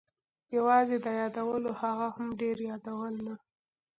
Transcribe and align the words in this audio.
یوازې 0.57 0.97
د 1.05 1.07
یادولو، 1.19 1.71
هغه 1.81 2.07
هم 2.15 2.27
ډېر 2.41 2.57
یادول 2.69 3.13
نه. 3.25 3.35